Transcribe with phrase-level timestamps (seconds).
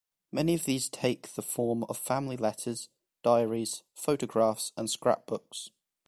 [0.31, 2.89] Many of these take the form of family letters,
[3.21, 5.69] diaries, photographs, and scrapbooks.